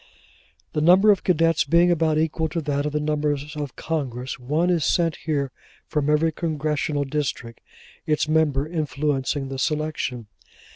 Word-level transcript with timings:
The 0.73 0.81
number 0.81 1.11
of 1.11 1.23
cadets 1.23 1.63
being 1.63 1.91
about 1.91 2.17
equal 2.17 2.49
to 2.49 2.61
that 2.61 2.87
of 2.87 2.91
the 2.91 2.99
members 2.99 3.55
of 3.55 3.75
Congress, 3.75 4.39
one 4.39 4.71
is 4.71 4.83
sent 4.83 5.15
here 5.27 5.51
from 5.85 6.09
every 6.09 6.31
Congressional 6.31 7.03
district: 7.03 7.61
its 8.07 8.27
member 8.27 8.67
influencing 8.67 9.49
the 9.49 9.59
selection. 9.59 10.25